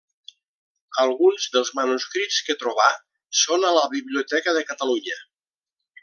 Alguns 1.01 1.43
dels 1.57 1.69
manuscrits 1.81 2.39
que 2.49 2.55
trobà 2.63 2.87
són 3.45 3.67
a 3.69 3.73
la 3.79 3.83
Biblioteca 3.95 4.55
de 4.61 4.65
Catalunya. 4.71 5.19